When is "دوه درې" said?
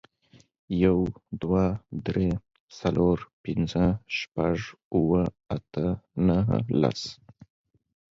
1.41-2.29